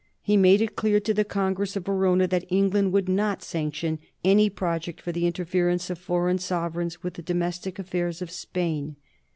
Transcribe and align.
He 0.23 0.35
made 0.35 0.61
it 0.61 0.75
clear 0.75 0.99
to 0.99 1.13
the 1.13 1.23
Congress 1.23 1.75
of 1.75 1.85
Verona 1.85 2.27
that 2.29 2.45
England 2.51 2.91
would 2.91 3.07
not 3.07 3.43
sanction 3.43 3.99
any 4.25 4.49
project 4.49 4.99
for 4.99 5.11
the 5.11 5.27
interference 5.27 5.91
of 5.91 5.99
foreign 5.99 6.39
sovereigns 6.39 7.03
with 7.03 7.13
the 7.13 7.21
domestic 7.21 7.77
affairs 7.77 8.19
of 8.19 8.31
Spain. 8.31 8.95